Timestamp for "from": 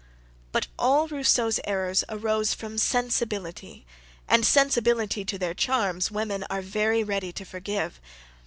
2.55-2.77